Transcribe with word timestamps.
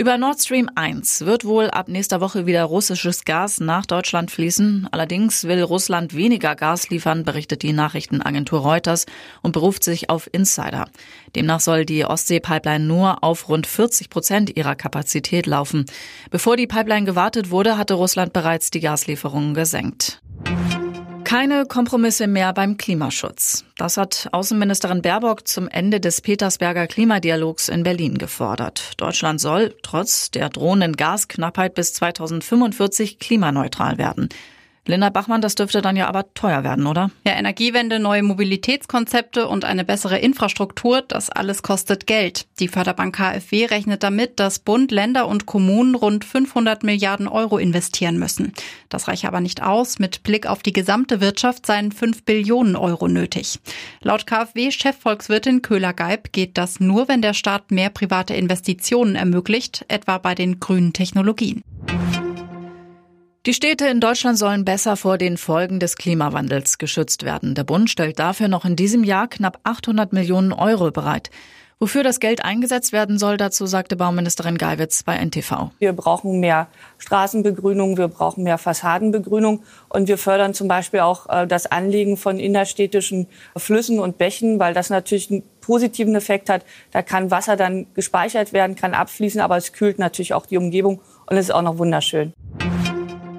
Über 0.00 0.16
Nord 0.16 0.40
Stream 0.40 0.70
1 0.76 1.26
wird 1.26 1.44
wohl 1.44 1.68
ab 1.68 1.88
nächster 1.88 2.22
Woche 2.22 2.46
wieder 2.46 2.64
russisches 2.64 3.26
Gas 3.26 3.60
nach 3.60 3.84
Deutschland 3.84 4.30
fließen. 4.30 4.88
Allerdings 4.90 5.44
will 5.44 5.62
Russland 5.62 6.16
weniger 6.16 6.56
Gas 6.56 6.88
liefern, 6.88 7.22
berichtet 7.22 7.60
die 7.62 7.74
Nachrichtenagentur 7.74 8.60
Reuters 8.60 9.04
und 9.42 9.52
beruft 9.52 9.84
sich 9.84 10.08
auf 10.08 10.26
Insider. 10.32 10.86
Demnach 11.36 11.60
soll 11.60 11.84
die 11.84 12.06
Ostsee-Pipeline 12.06 12.86
nur 12.86 13.22
auf 13.22 13.50
rund 13.50 13.66
40 13.66 14.08
Prozent 14.08 14.56
ihrer 14.56 14.74
Kapazität 14.74 15.44
laufen. 15.44 15.84
Bevor 16.30 16.56
die 16.56 16.66
Pipeline 16.66 17.04
gewartet 17.04 17.50
wurde, 17.50 17.76
hatte 17.76 17.92
Russland 17.92 18.32
bereits 18.32 18.70
die 18.70 18.80
Gaslieferungen 18.80 19.52
gesenkt. 19.52 20.22
Keine 21.30 21.64
Kompromisse 21.64 22.26
mehr 22.26 22.52
beim 22.52 22.76
Klimaschutz. 22.76 23.64
Das 23.76 23.96
hat 23.96 24.28
Außenministerin 24.32 25.00
Baerbock 25.00 25.46
zum 25.46 25.68
Ende 25.68 26.00
des 26.00 26.22
Petersberger 26.22 26.88
Klimadialogs 26.88 27.68
in 27.68 27.84
Berlin 27.84 28.18
gefordert. 28.18 28.94
Deutschland 28.96 29.40
soll 29.40 29.72
trotz 29.84 30.32
der 30.32 30.48
drohenden 30.48 30.96
Gasknappheit 30.96 31.74
bis 31.76 31.94
2045 31.94 33.20
klimaneutral 33.20 33.96
werden. 33.96 34.28
Linda 34.86 35.10
Bachmann, 35.10 35.42
das 35.42 35.54
dürfte 35.54 35.82
dann 35.82 35.96
ja 35.96 36.08
aber 36.08 36.32
teuer 36.34 36.64
werden, 36.64 36.86
oder? 36.86 37.10
Ja, 37.24 37.34
Energiewende, 37.34 37.98
neue 37.98 38.22
Mobilitätskonzepte 38.22 39.46
und 39.46 39.64
eine 39.64 39.84
bessere 39.84 40.18
Infrastruktur, 40.18 41.02
das 41.02 41.30
alles 41.30 41.62
kostet 41.62 42.06
Geld. 42.06 42.46
Die 42.58 42.68
Förderbank 42.68 43.14
KfW 43.14 43.66
rechnet 43.66 44.02
damit, 44.02 44.40
dass 44.40 44.58
Bund, 44.58 44.90
Länder 44.90 45.28
und 45.28 45.46
Kommunen 45.46 45.94
rund 45.94 46.24
500 46.24 46.82
Milliarden 46.82 47.28
Euro 47.28 47.58
investieren 47.58 48.18
müssen. 48.18 48.52
Das 48.88 49.06
reicht 49.06 49.26
aber 49.26 49.40
nicht 49.40 49.62
aus. 49.62 49.98
Mit 49.98 50.22
Blick 50.22 50.46
auf 50.46 50.62
die 50.62 50.72
gesamte 50.72 51.20
Wirtschaft 51.20 51.66
seien 51.66 51.92
5 51.92 52.24
Billionen 52.24 52.74
Euro 52.74 53.06
nötig. 53.06 53.60
Laut 54.00 54.26
KfW-Chefvolkswirtin 54.26 55.62
Köhler-Geib 55.62 56.32
geht 56.32 56.56
das 56.56 56.80
nur, 56.80 57.06
wenn 57.06 57.22
der 57.22 57.34
Staat 57.34 57.70
mehr 57.70 57.90
private 57.90 58.34
Investitionen 58.34 59.14
ermöglicht, 59.14 59.84
etwa 59.88 60.18
bei 60.18 60.34
den 60.34 60.58
grünen 60.58 60.92
Technologien. 60.92 61.62
Die 63.50 63.54
Städte 63.54 63.88
in 63.88 63.98
Deutschland 63.98 64.38
sollen 64.38 64.64
besser 64.64 64.96
vor 64.96 65.18
den 65.18 65.36
Folgen 65.36 65.80
des 65.80 65.96
Klimawandels 65.96 66.78
geschützt 66.78 67.24
werden. 67.24 67.56
Der 67.56 67.64
Bund 67.64 67.90
stellt 67.90 68.20
dafür 68.20 68.46
noch 68.46 68.64
in 68.64 68.76
diesem 68.76 69.02
Jahr 69.02 69.26
knapp 69.26 69.58
800 69.64 70.12
Millionen 70.12 70.52
Euro 70.52 70.92
bereit. 70.92 71.30
Wofür 71.80 72.04
das 72.04 72.20
Geld 72.20 72.44
eingesetzt 72.44 72.92
werden 72.92 73.18
soll, 73.18 73.38
dazu 73.38 73.66
sagte 73.66 73.96
Bauministerin 73.96 74.56
Geiwitz 74.56 75.02
bei 75.02 75.16
NTV. 75.16 75.72
Wir 75.80 75.92
brauchen 75.94 76.38
mehr 76.38 76.68
Straßenbegrünung, 76.98 77.96
wir 77.96 78.06
brauchen 78.06 78.44
mehr 78.44 78.56
Fassadenbegrünung 78.56 79.64
und 79.88 80.06
wir 80.06 80.16
fördern 80.16 80.54
zum 80.54 80.68
Beispiel 80.68 81.00
auch 81.00 81.28
äh, 81.28 81.48
das 81.48 81.66
Anlegen 81.66 82.16
von 82.16 82.38
innerstädtischen 82.38 83.26
Flüssen 83.56 83.98
und 83.98 84.16
Bächen, 84.16 84.60
weil 84.60 84.74
das 84.74 84.90
natürlich 84.90 85.28
einen 85.28 85.42
positiven 85.60 86.14
Effekt 86.14 86.50
hat. 86.50 86.64
Da 86.92 87.02
kann 87.02 87.32
Wasser 87.32 87.56
dann 87.56 87.88
gespeichert 87.94 88.52
werden, 88.52 88.76
kann 88.76 88.94
abfließen, 88.94 89.40
aber 89.40 89.56
es 89.56 89.72
kühlt 89.72 89.98
natürlich 89.98 90.34
auch 90.34 90.46
die 90.46 90.56
Umgebung 90.56 91.00
und 91.26 91.36
es 91.36 91.46
ist 91.46 91.50
auch 91.54 91.62
noch 91.62 91.78
wunderschön. 91.78 92.32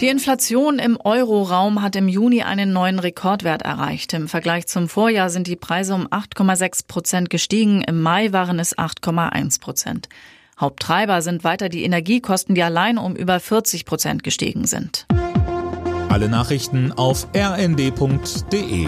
Die 0.02 0.07
Inflation 0.07 0.80
im 0.80 0.97
Euroraum 0.99 1.83
hat 1.83 1.95
im 1.95 2.07
Juni 2.07 2.41
einen 2.41 2.73
neuen 2.73 2.97
Rekordwert 2.97 3.61
erreicht. 3.61 4.13
Im 4.13 4.27
Vergleich 4.27 4.66
zum 4.66 4.89
Vorjahr 4.89 5.30
sind 5.30 5.45
die 5.45 5.55
Preise 5.55 5.94
um 5.94 6.07
8,6 6.07 6.88
Prozent 6.88 7.30
gestiegen. 7.30 7.83
Im 7.83 8.02
Mai 8.02 8.33
waren 8.33 8.57
es 8.57 8.75
8,1 8.75 9.61
Prozent. 9.61 10.09
Haupttreiber 10.59 11.22
sind 11.22 11.44
weiter 11.44 11.69
die 11.69 11.83
Energiekosten, 11.83 12.55
die 12.55 12.63
allein 12.63 12.97
um 12.97 13.16
über 13.16 13.39
40 13.39 13.85
Prozent 13.85 14.23
gestiegen 14.23 14.66
sind. 14.66 15.05
Alle 16.09 16.29
Nachrichten 16.29 16.91
auf 16.94 17.27
rnd.de 17.35 18.88